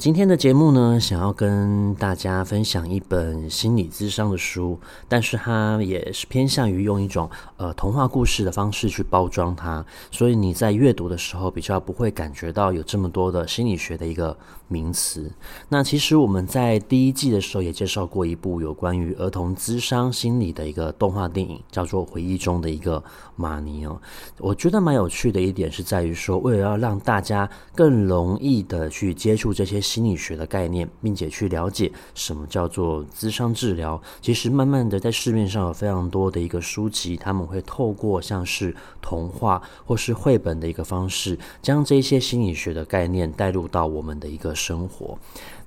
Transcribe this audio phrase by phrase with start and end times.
[0.00, 7.28] 今天的节目呢，想要跟大家分享一本心理咨商的书，但是它也是偏向于用一种
[7.58, 14.34] 呃童话故事的方式去包装它，所以你在阅读的时候比较不会感觉到有这么多的心理学的一个
[14.68, 15.30] 名词。
[15.68, 23.04] 那其实我们在第一季的时候也介绍过一部有关于儿童咨商心理的一个动画电影，叫做《回忆中的一个
[23.36, 24.00] 玛尼》哦。
[24.38, 29.78] 我觉得蛮有趣的一点是在于说，为了要让大家更容易的去接触这些。
[29.90, 34.00] 心理学的概念，并且去了解什么叫做咨商治疗。
[34.22, 45.18] 其实，慢慢的在市面上有非常多的一个书籍，他们会透过像是童话或是绘本的一个方式，将这些心理学的概念带入到我们的一个生活。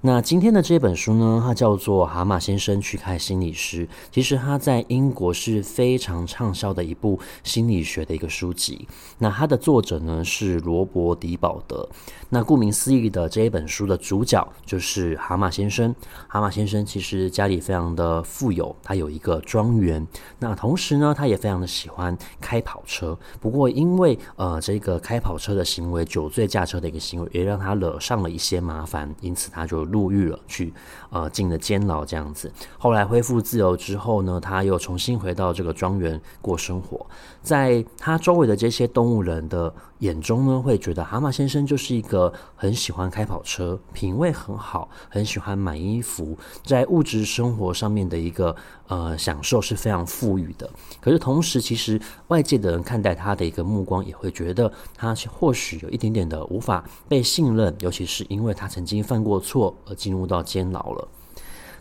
[0.06, 3.88] 那今天的这本书呢，它叫做《蛤蟆先生去看心理师》。
[4.12, 8.86] 其实它在英国是非常畅销的一部心理学的一个书籍。
[9.18, 11.88] 那它的作者呢是罗伯·迪保德。
[12.28, 15.96] 那顾名思义的这一本书的主角就是蛤蟆先生。
[16.28, 20.06] 蛤蟆先生其实家里非常的富有，他有一个庄园。
[20.38, 23.18] 那同时呢，他也非常的喜欢开跑车。
[23.40, 29.93] 不过因为呃这个开跑车的行为，酒醉驾车的一个行为，也让他惹上了一些麻烦，因此他就。
[29.94, 30.74] 入狱了，去
[31.12, 32.52] 呃进了监牢这样子。
[32.78, 37.06] 后来恢复自由之后呢，他又重新回到这个庄园过生活。
[37.42, 39.72] 在他周围的这些动物人的
[40.04, 48.54] 眼中呢，会觉得蛤蟆先生就是一个很喜欢开跑车、品味很好、很喜欢买衣服，在物质生活上面的一个
[48.88, 50.70] 呃享受是非常富裕的。
[51.00, 59.74] 可是同时，其实外界的人看待他的一个目光，也会觉得他或许有一点点的无法被信任，尤其是因为他曾经犯过错。
[59.86, 61.08] 而进入到监牢了。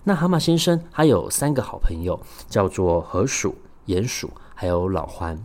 [0.04, 3.54] 那蛤蟆先生他有三个好朋友，叫做河鼠、
[3.86, 5.36] 鼹鼠，还有老獾。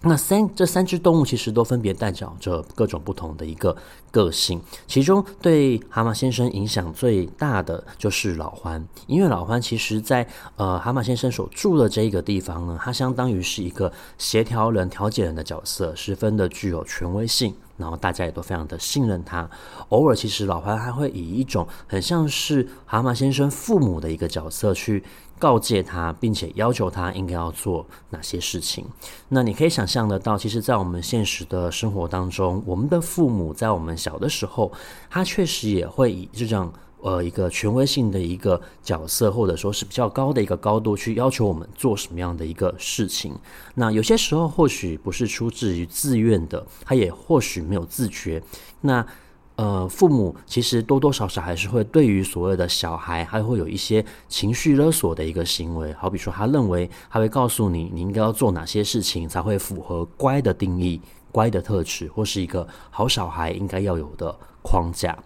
[0.00, 3.76] 那三这三只动物其实都分别代表着各种不同的一个
[4.10, 4.60] 个性。
[4.86, 10.26] 其中对蛤蟆先生影响最大的就是老獾，因为老獾其实在
[10.56, 17.54] 呃蛤蟆先生所住的这一个地方呢，它相当于是一个协调人、调解人的角色，十分的具有权威性。
[17.76, 19.48] 然后大家也都非常的信任他。
[19.90, 25.04] 偶尔，其实老獾还会以一种很像是蛤蟆先生父母的一个角色去
[25.38, 28.84] 告诫他，并且要求他应该要做哪些事情。
[29.28, 34.72] 那你可以想象得到，其实，在我们现实的生活当中，我们的父母在我们小的时候，
[35.10, 36.72] 他确实也会以这种。
[37.00, 43.32] 呃，一个权威性的一个角色，或者说是比较高的一个高度，去要求我们做什么样的一个事情。
[43.76, 48.42] 那有些时候或许不是出自于自愿的，他也或许没有自觉。
[48.80, 49.06] 那
[49.54, 55.92] 呃，父母其实多多少少还是会对于所谓的小孩，还会有一些情绪勒索的一个行为。
[55.94, 61.00] 好比说，他认为他会告诉你，你应该要做哪些事情才会符合乖的定义、
[61.32, 65.18] 乖的特质，或是一个好小孩应该要有的框架。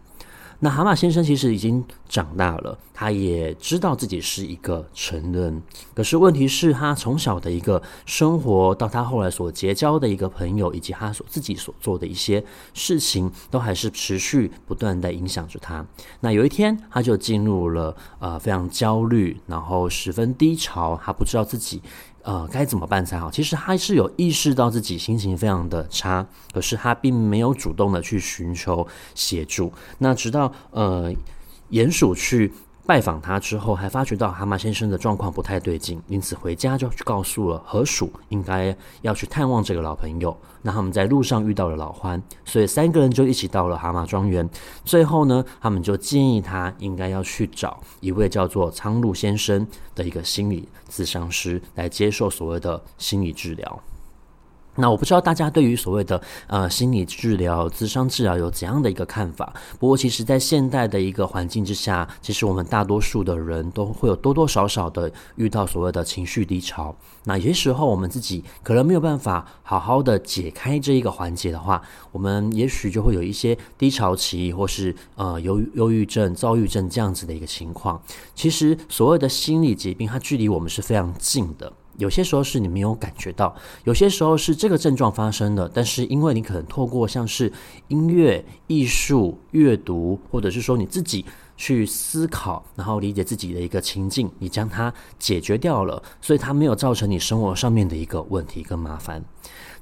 [0.64, 5.60] 那蛤蟆先生其实已经长大了，他也知道自己是一个成人。
[5.92, 15.84] 可是问题是，他从小的一个生活，到他后来所结交的一个朋友，以及他所自己所做的一些事情，都还是持续不断地影响着他。
[16.20, 21.82] 那有一天，他就进入了呃非常焦虑，然后十分低潮，他不知道自己。
[22.22, 23.30] 呃，该怎么办才好？
[23.30, 29.72] 其实他是有意识到自己心情非常的差，可是他并没有主动的去寻求协助。
[29.98, 31.12] 那直到呃，
[31.70, 32.52] 鼹鼠去。
[32.84, 40.36] 拜访他之后，还发觉到蛤蟆先生的状况不太对劲，因此回家就去告诉了河鼠，应该要去探望这个老朋友。
[40.62, 44.48] 那他们在路上遇到了老獾，所以三个人就一起到了蛤蟆庄园。
[44.84, 49.64] 最后呢，他们就建议他应该要去找一位叫做苍鹭先生
[49.94, 53.80] 的一个心理咨商师来接受所谓的心理治疗。
[54.76, 59.52] 那我不知道大家对于所谓的呃心理治疗、咨商治疗有怎样的一个看法？
[59.78, 66.94] 不过，其实，在现代的一个环境之下，其实我们大多数的人都会有多多少少的遇到所谓的情绪低潮。
[67.24, 78.00] 那有些时候，我们自己可能没有办法好好的解开这一个环节的话，我们也许就会有一些低潮期，或是呃忧忧郁症、躁郁症这样子的一个情况。
[78.34, 81.70] 其实，所谓的心理疾病，它距离我们是非常近的。
[81.98, 83.54] 有些时候是你没有感觉到，
[83.84, 87.52] 有些时候是这个症状发生的，但是因为你可能透过像是
[87.88, 91.24] 音乐、艺术、阅读，或者是说你自己
[91.62, 99.22] 去思考，然后理解自己的一个情境，你将它解决掉了，所以它没有造成你生活上面的一个问题跟麻烦。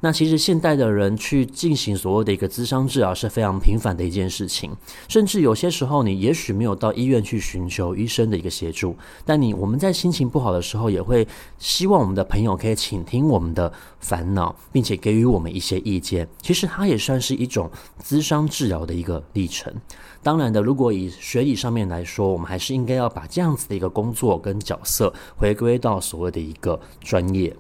[0.03, 4.71] 那其实现代的人去进行所谓的一个咨商治疗是非常频繁的一件事情，
[5.09, 8.95] 甚至有些时候你也许没有到医院去寻求医生的一个协助，
[9.25, 11.27] 但你我们在心情不好的时候，也会
[11.59, 16.29] 希望我们的朋友可以倾听我们的烦恼，并且给予我们一些意见。
[16.43, 17.71] 其实它也算是一种
[18.03, 19.73] 咨商治疗的一个历程。
[20.23, 27.57] 当然的，如果以学理上面来说，我们还是应该要把这样子的一个工作跟角色回归到所谓的一个专业。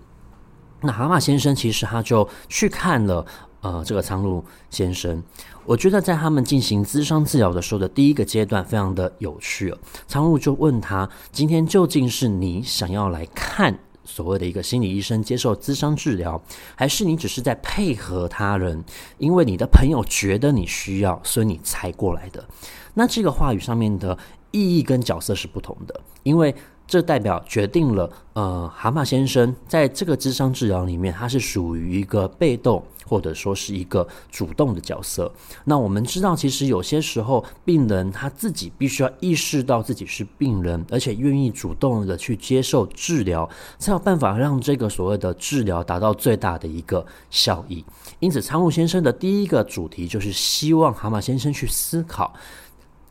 [0.82, 3.24] 那蛤蟆先生其实他就去看了，
[3.60, 5.22] 呃，这个苍鹭先生。
[5.64, 9.74] 我觉得在他们进行咨商治疗的时候的第一个阶段非常的有趣。
[10.06, 16.40] 苍鹭就问他：今天究竟是你想要来看所谓的一个心理医生接受咨商治疗，
[16.74, 18.84] 还是你只是在配合他人，
[19.18, 22.46] 因为你的朋友觉得你需要，所以你才过来的？
[22.94, 24.16] 那这个话语上面的
[24.50, 26.54] 意义跟角色是不同的，因为。
[26.90, 35.32] 这代表决定了，呃，蛤蟆先生在这个智商治疗里面，他是属于一个被动或者说是一个主动的角色。
[35.66, 43.48] 那我们知道，其实有些时候，病人他自己必须要意识到自己是病人，而且愿意主动的去接受治疗，
[43.78, 47.84] 才有办法让这个所谓的治疗达到最大的一个效益。
[48.18, 52.34] 因此，苍鹭先生的第一个主题就是希望蛤蟆先生去思考，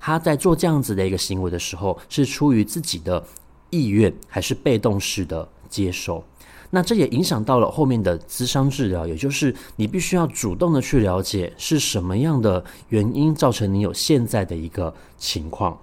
[0.02, 3.24] 他在做这样子的一个行为的时候，是出于自己的。
[3.69, 6.24] 意愿还是被动式的接受，
[6.71, 15.77] 那这也影响到了后面的咨商治疗，也就是你必须要主动的去了解是什么样的原因造成你有现在的一个情况。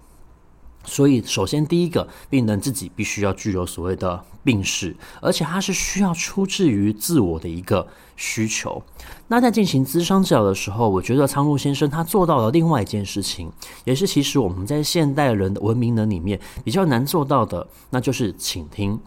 [0.86, 7.86] 所以，首先第一个，病人自己必须要具有所谓的病史，而且他是需要出自于自我的一个
[8.16, 8.82] 需求。
[9.28, 13.50] 那在进行咨商治疗的时候，我觉得苍鹭先生他做到了另外一件事情，
[13.84, 18.98] 也是其实我们在现代人的文明人里面比较难做到的，那就是倾听。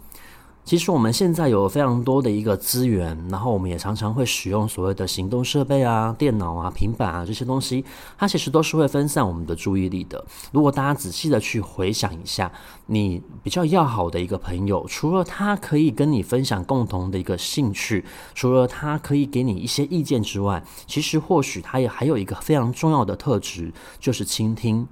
[0.70, 7.84] 其实我们现在有非常多的一个资源，然后我们也常常会使用所谓的行动设备啊、电脑啊、平板啊这些东西，
[8.16, 10.24] 它其实都是会分散我们的注意力的。
[10.52, 12.52] 如果大家仔细的去回想一下，
[12.86, 24.86] 你比较要好的一个朋友，除了他可以跟你分享共同的一个兴趣，除了他可以给你一些意见之外，其实或许他也还有一个非常重要的特质，就是倾听。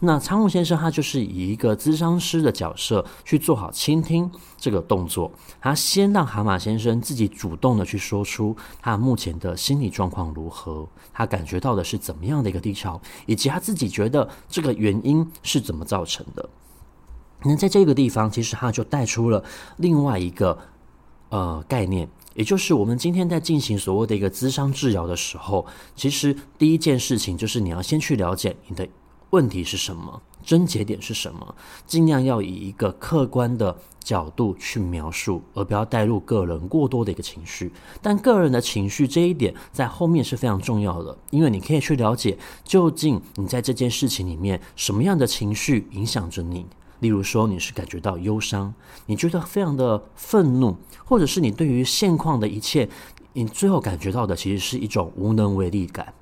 [0.00, 16.48] 那苍鹭先生他就是以一个咨商师的角色去做好倾听这个动作，他先让蛤蟆先生自己主动的去说出他目前的心理状况如何，他感觉到的是怎么样的一个低潮，以及他自己觉得这个原因是怎么造成的。
[17.42, 19.42] 那在这个地方，其实他就带出了
[19.78, 20.58] 另外一个
[21.30, 25.66] 呃概念，也就是我们今天在进行所谓的一个咨商治疗的时候，
[25.96, 28.88] 其实第一件事情就是你要先去了解你的。
[29.30, 30.22] 问题是什么？
[30.44, 31.54] 症结点是什么？
[31.86, 37.70] 尽量要以一个客观的角度去描述，而不要带入个人过多的一个情绪。
[38.00, 46.64] 但个人的情绪这一点在后面是非常重要的，因为你可以去了解究竟你在这件事情里面什么样的情绪影响着你。
[47.00, 48.72] 例如说，你是感觉到忧伤，
[49.06, 52.88] 你觉得非常的愤怒，或者是你对于现况的一切，
[53.34, 56.12] 你最后感觉到的其实是一种无能为力感。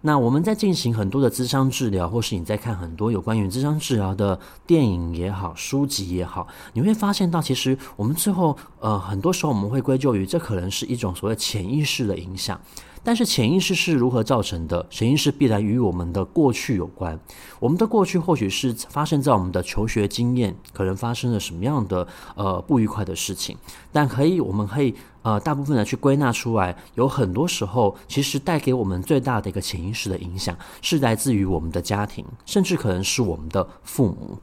[0.00, 12.60] 那我们在进行很多的咨商治疗，或是你在看很多有关于咨商治疗的电影也好、书籍也好，你会发现到，其实我们最后，呃，很多时候我们会归咎于这可能是一种所谓潜意识的影响。
[13.08, 14.86] 但是潜意识是如何造成的？
[14.90, 17.18] 潜意识必然与我们的过去有关。
[17.58, 23.56] 我们的过去或许是发生在我们的求学经验，可能发生了什么样的呃不愉快的事情。
[23.90, 34.38] 但可以，我们可以呃大部分的去归纳出来，有很多时候其实带给我们最大的一个潜意识的影响，是来自于我们的家庭，甚至可能是我们的父母。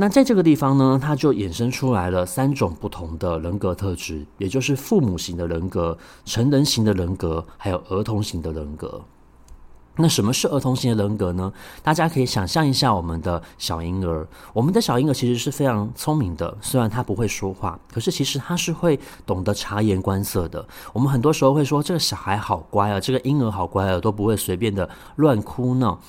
[0.00, 9.02] 那在这个地方呢，它就衍生出来了三种不同的人格特质，也就是父母型的人格、成人型的人格，还有儿童型的人格。
[9.96, 11.52] 那什么是儿童型的人格呢？
[11.82, 20.66] 大家可以想象一下，我们的小婴儿，我们的小婴儿其实是非常聪明的，虽然他不会说话，可是其实他是会懂得察言观色的。
[20.94, 26.00] 我们很多时候会说，这个小孩好乖啊，这个婴儿好乖啊，都不会随便的乱哭闹。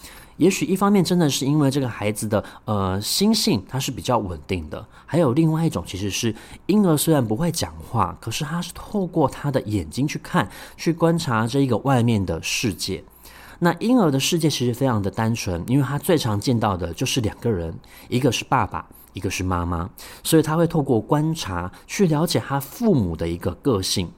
[0.41, 6.33] 也许一方面真的是因为这个孩子的呃心性他是比较稳定的，还有另外一种其实是
[6.65, 13.03] 婴儿虽然不会讲话，可是他是透过他的眼睛去看、去观察这一个外面的世界。
[13.60, 17.71] 那婴儿的世界其实非常的单纯，因为他最常见到的就是两个人，
[18.10, 18.83] 一个是爸爸，
[19.13, 19.88] 一个是妈妈，
[20.24, 24.12] 所以他会透过观察去了解他父母的一个个性。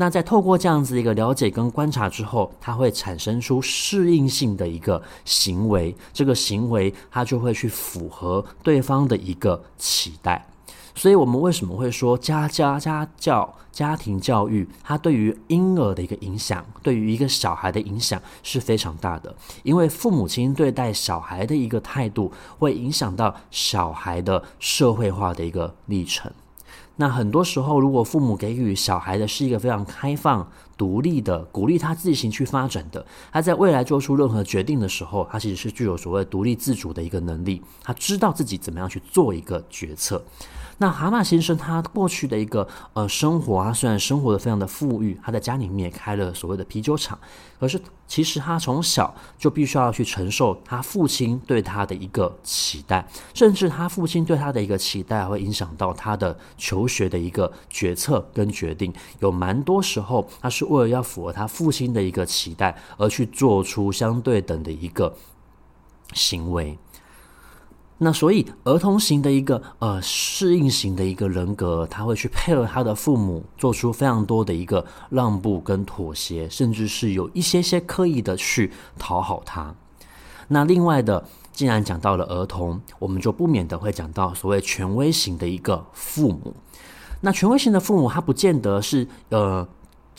[0.00, 10.46] 那在透过这样子一个了解跟观察之后，他会产生出适应性的一个行为，这个行为他就会去符合对方的一个期待。
[10.94, 19.36] 所以，我们为什么会说家家家教、家庭教育，它对于婴儿的一个影响，对于一个小孩的影响是非常大的？
[19.62, 26.32] 因为父母亲对待小孩的一个态度，会影响到小孩的社会化的一个历程。
[26.96, 30.46] 那很多时候，如果父母给予小孩的是一个非常开放、
[30.80, 40.24] 独立的，鼓励他自行去发展的，他在未来做出任何决定的时候，他其实是具有所谓独立自主的一个能力，他知道自己怎么样去做一个决策。
[40.78, 47.18] 那蛤蟆先生他过去的一个呃生活啊，虽然生活的非常的富裕，他在家里面也开了所谓的啤酒厂，
[47.58, 65.14] 可是其实他从小就必须要去承受他父亲对他的一个期待，甚至他父亲对他的一个期待会影响到他的求学的一个决策跟决定，有蛮多时候他是为了要符合他父亲的一个期待而去做出相对等的一个
[66.12, 66.78] 行为。
[68.02, 79.74] 那所以，儿童型的一个呃适应型的一个人格，他会去配合他的父母，做出非常多的一个让步跟妥协，甚至是有一些些刻意的去讨好他。
[80.48, 86.54] 那另外的，既然讲到了儿童，我们就不免的会讲到所谓权威型的一个父母。
[87.20, 89.68] 那权威型的父母，他不见得是呃。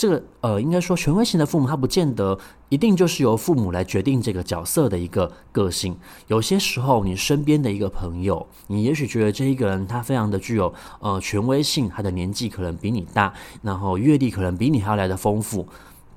[0.01, 2.35] 这个呃，应该说，权威型的父母，他不见得
[2.69, 5.95] 一定就是由父母来决定这个角色的一个个性。
[6.25, 13.31] 有些时候，你身边的一个朋友，你也许觉得这一个人他非常的具有呃权威性，他的年纪可能比你大，
[13.61, 15.67] 然后阅历可能比你还要来的丰富。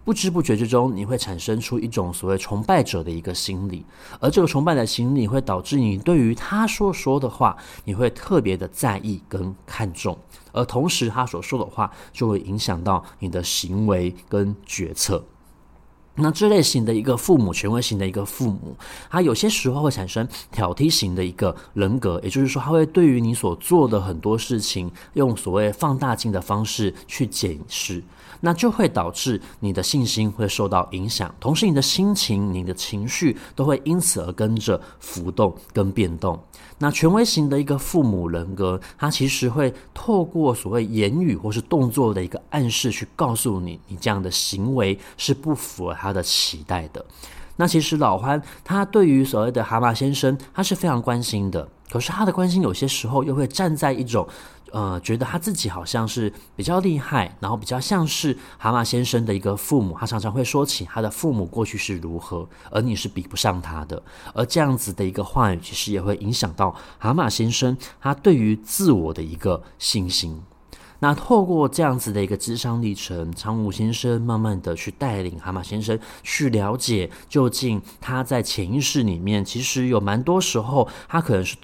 [0.05, 3.87] 不知不觉之中，你会产生出一种所谓崇拜者的一个心理，
[4.21, 10.19] 而这个崇拜的心理会导致你对于他所说的话，你会特别的在意跟看重，
[10.53, 15.25] 而同时他所说的话就会影响到你的行为跟决策。
[16.17, 18.77] 那这类型的一个父母，权威型的一个父母，
[19.11, 28.01] 他有些时候会产生挑剔型的一个人格，也就是说，他会对于你所做的很多事情，用所谓放大镜的方式去检视。
[28.45, 36.39] 那就会导致你的信心会受到影响，同时你的心情、你的情绪都会因此而跟着浮动跟变动。
[36.77, 47.03] 那权威型的一个父母人格，他其实会透过所谓言语或是动作的一个暗示，去告诉你，你这样的行为是不符合他的期待的。
[47.57, 54.29] 那其实老欢他对于所谓的蛤蟆先生，他是非常关心的，可是他的关心有些时候又会站在一种。
[54.75, 64.03] 呃，觉得他自己好像是比较厉害，然后比较像是蛤蟆先生的一个父母，他常常会说起他的父母过去是如何，而你是比不上他的。
[64.35, 70.43] 而这样子的一个话语，其实也会影响到蛤蟆先生他对于自我的一个信心。
[70.99, 81.55] 那透过这样子的一个智商历程，长武先生慢慢的去带领蛤蟆先生去了解，究竟他在潜意识里面，其实有蛮多时候，他可能是。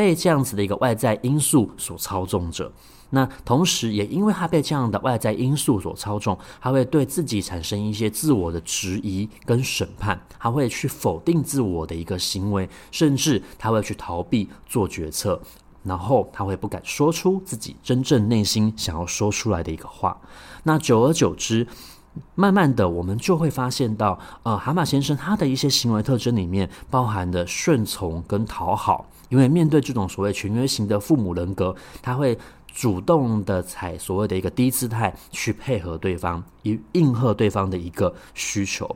[0.00, 2.72] 被这样子的一个外在因素所操纵着，
[3.10, 15.38] 那同时也因为他被这样的外在因素所操纵，他会对自己产生一些自我的质疑跟审判，他会去否定自我的一个行为，甚至他会去逃避做决策，
[15.82, 20.18] 然后他会不敢说出自己真正内心想要说出来的一个话。
[20.62, 21.66] 那久而久之，
[22.34, 29.09] 慢慢的我们就会发现到，呃，蛤蟆先生他的一些行为特征里面包含的顺从跟讨好。
[29.30, 32.38] 因为面对这种所谓权威型的父母人格，他会
[32.72, 38.94] 主动的采所谓的一个低姿态去配合对方，以应和对方的一个需求。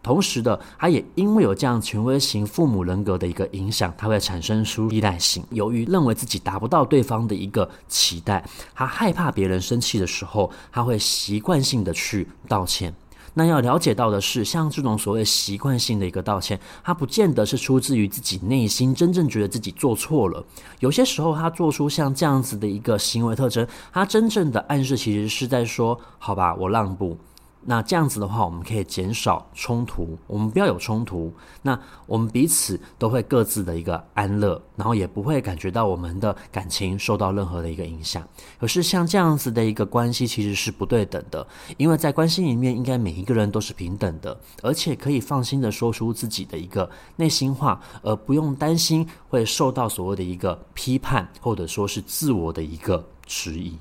[0.00, 5.44] 同时的，他也因为有这样权威型父母人格的一个影响，他会产生出依赖性。
[5.50, 8.42] 由于认为自己达不到对方的一个期待，
[8.74, 12.94] 他害怕别人生气的时候，他会习惯性的去道歉。
[13.34, 20.44] 那要了解到的是，像这种所谓习惯性的一个道歉，它不见得是出自于自己内心真正觉得自己做错了。
[20.80, 27.16] 有些时候，他做出像这样子的一个行为特征，他真正的暗示其实是在说：“好吧，我让步。”
[27.62, 31.32] 那这样子的话，我们可以减少冲突，我们不要有冲突。
[31.60, 38.26] 那我们彼此都会各自的一个安乐，然后也不会感觉到我们的感情受到任何的一个影响。
[38.58, 41.46] 可是像这样子的一个关系，其实是不对等的，
[41.76, 53.76] 因为在关系里面，应该每一个人都是平等的，而且可以放心的说出自己的一个内心话，而不用担心会受到所谓的一个批判，或者说是自我的一个迟疑。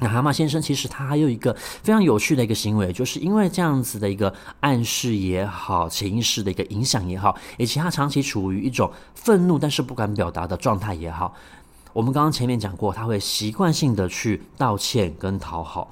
[0.00, 11.34] 那蛤蟆先生其实他还有一个非常有趣的一个行为，就是因为这样子的一个暗示也好，潜意识的一个影响也好，以及他长期处于一种愤怒但是不敢表达的状态也好，
[11.92, 15.90] 我们刚刚前面讲过，他会习惯性的去道歉跟讨好。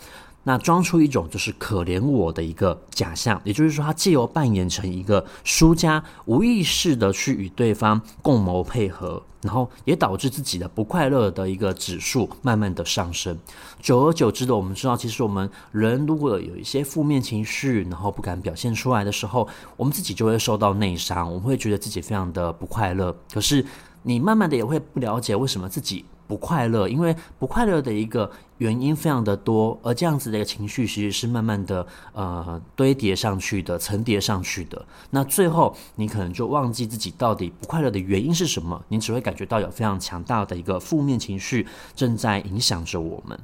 [0.49, 13.37] 那装出一种就是可怜我的一个假象，也就是说，他借由扮演成一个输家，无意识的去与对方共谋配合，然后也导致自己的不快乐的一个指数慢慢的上升。
[13.83, 23.13] 久而久之的，我们知道，其实我们人如果有一些负面情绪，然后不敢表现出来的时候，我们自己就会受到内伤，我们会觉得自己非常的不快乐。
[23.35, 23.67] 可是
[24.05, 26.05] 你慢慢的也会不了解为什么自己。
[26.29, 34.85] 不快乐，因为不快乐的一个原因非常的多，而这样子的一个情绪其实是慢慢的呃堆叠上去的，层叠上去的。
[35.11, 43.39] 那最后你可能就忘记自己到底不快乐的原因是什么，你只会感觉到有非常强大的一个负面情绪正在影响着我们。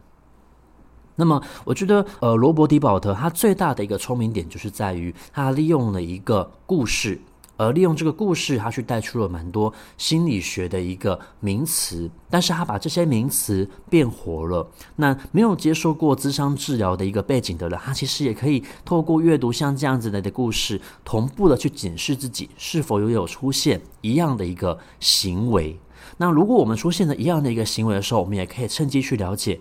[1.17, 7.21] 那么，我觉得呃，罗伯·迪保特他最大的一个聪明点就是在于他利用了一个故事。
[7.63, 14.69] 而利用这个故事，他去带出了蛮多心理学的一个名词，但是他把这些名词变活了。
[14.97, 25.79] 那没有接受过咨商治疗的一个背景的人，他其实也可以透过阅读像这样子的的故事，同步的去检视自己是否有有出现一样的一个行为。
[26.17, 29.61] 那如果我们出现了一样的一个行为的时候，我们也可以趁机去了解，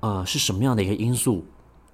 [0.00, 1.44] 呃，是什么样的一个因素。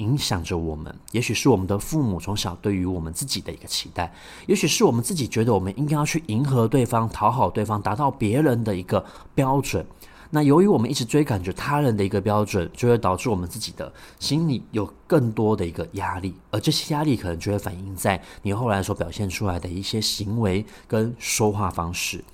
[0.02, 4.12] 影响着我们，也许是我们的父母从小对于我们自己的一个期待，
[4.47, 9.04] 也许是我们自己觉得我们应该要去迎合对方、讨好对方、达到别人的一个
[9.35, 9.87] 标准。
[10.35, 22.25] 那由于我们一直追赶着他人的一个标准，就会导致我们自己的心里有更多的一个压力，而这些压力可能就会反映在你后来所表现出来的一些行为跟说话方式。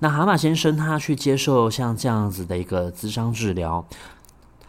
[0.00, 3.86] 那蛤蟆先生他去接受像这样子的一个咨商治疗。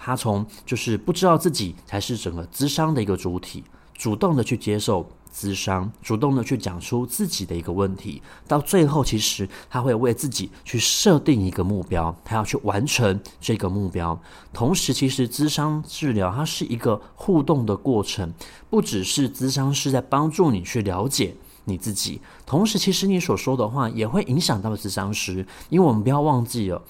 [0.07, 3.61] 他从就是不知道自己才是整个咨商的一个主体，
[3.93, 14.17] 主动的去接受咨商，主动的去讲出自己的一个问题，到最后其实他会为自己去设定一个目标，他要去完成这个目标。
[14.53, 18.33] 同时，其实咨商治疗它是一个互动的过程，
[18.69, 21.35] 不只是咨商师在帮助你去了解
[21.65, 26.81] 你自己，同时其实你所说的话也会影响到咨商师，因为我们不要忘记了。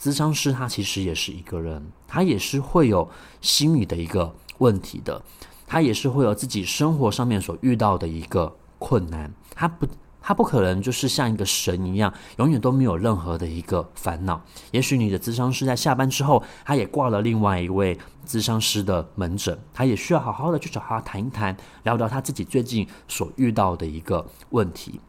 [0.00, 3.08] 咨商师他其实也是一个人，他也是会有
[3.40, 5.22] 心理的一个问题的，
[5.66, 9.86] 他也是会有自己生活上面所遇到的一个困难，他不，
[10.20, 14.42] 他不可能就是像一个神一样，永远都没有任何的一个烦恼。
[14.72, 25.00] 也许你的咨商师在下班之后，他也挂了另外一位咨商师的门诊，他也需要好好的去找他谈一谈，聊聊他自己最近所遇到的一个问题。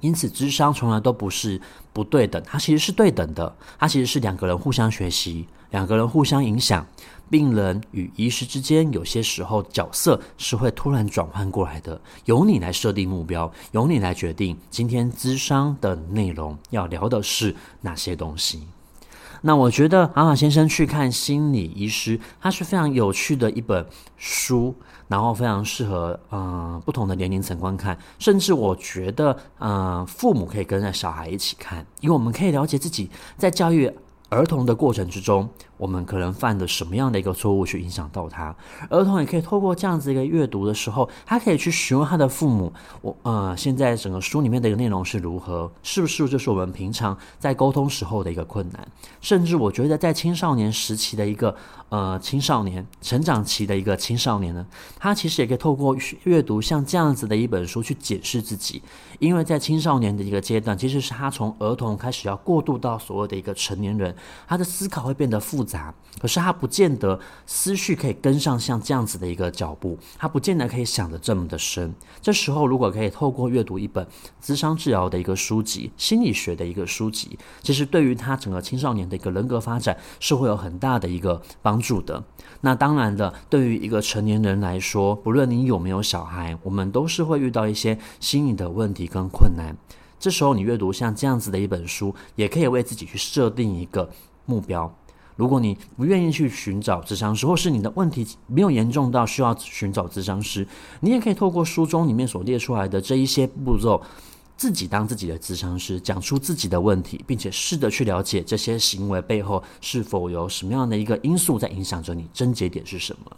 [0.00, 1.60] 因此，智商从来都不是
[1.92, 3.54] 不对等，它其实是对等的。
[3.78, 6.86] 它其实是两个人互相学习，两个人互相影响。
[7.28, 12.00] 病人与医师之间，有些时候角色是会突然转换过来的。
[12.24, 18.66] 由你来设定目标，由你来决定今天咨商的内容要聊的是哪些东西。
[19.42, 23.84] 那我觉得蛤蟆先生去看心理医师，它是非常有趣的一本
[24.16, 24.74] 书，
[25.08, 33.90] 然后非常适合嗯、不同的年龄层观看，甚至我觉得嗯、呃、父母可以跟着小孩一起看，因为我们可以了解自己在教育
[34.28, 35.48] 儿童的过程之中。
[35.80, 38.54] 我们可能犯的什么样的一个错误去影响到他？
[38.90, 45.72] 儿童也可以透过这样子一个阅读的时候，他可以去询问他的父母：我呃，现在整个书里面的一个内容是如何？
[45.82, 48.86] 是不是就是我们平常在沟通时候的一个困难？
[49.22, 51.56] 甚至我觉得在青少年时期的一个
[51.88, 54.66] 呃青少年成长期的一个青少年呢，
[54.98, 58.82] 他其实也可以透过阅读像这样子的一本书去检视自己，
[59.18, 64.14] 因为在青少年的一个阶段，其实是他从儿童开始要过渡到所谓的一个成年人，
[64.46, 65.69] 他的思考会变得复杂。
[65.70, 71.94] 杂可是他不见得思绪可以跟上像这样子的一个脚步，他不见得可以想得这么的深。
[72.20, 74.06] 这时候如果可以透过阅读一本
[74.40, 82.22] 智商治疗的一个书籍、心理学的一个书籍，其实对于他整个青少年的一个人格发展是会有很大的一个帮助的。
[82.62, 89.74] 那当然了，对于一个成年人来说，不论你有没有小孩，我们都是会遇到一些心理的问题跟困难。
[90.18, 94.10] 这时候你阅读像这样子的一本书，也可以为自己去设定一个
[94.44, 94.94] 目标。
[95.40, 100.68] 如果你不愿意去寻找咨商师，或是你的问题没有严重到需要寻找咨商师，
[101.00, 104.02] 你也可以透过书中里面所列出来的这一些步骤，
[104.58, 113.32] 自己当自己的咨商师，讲出自己的问题，并且试着去了解这些行为背后是否有什么样的一个因素在影响着你，症结点是什么。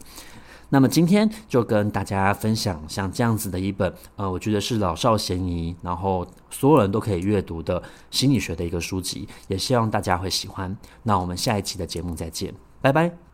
[0.73, 7.81] 那么今天就跟大家分享像这样子的一本，呃，我觉得是老少咸宜，然后所有人都可以阅读的
[8.11, 10.75] 心理学的一个书籍，也希望大家会喜欢。
[11.03, 13.32] 那我们下一期的节目再见，拜拜。